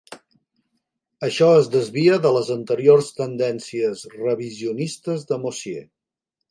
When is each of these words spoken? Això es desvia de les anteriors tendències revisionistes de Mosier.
Això 1.27 1.49
es 1.57 1.69
desvia 1.75 2.17
de 2.25 2.33
les 2.39 2.51
anteriors 2.57 3.13
tendències 3.21 4.05
revisionistes 4.19 5.33
de 5.33 5.45
Mosier. 5.47 5.91